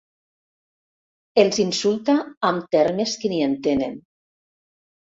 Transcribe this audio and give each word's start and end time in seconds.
Els 1.43 1.61
insulta 1.65 2.17
amb 2.51 2.67
termes 2.79 3.15
que 3.23 3.33
ni 3.37 3.45
entenen. 3.53 3.99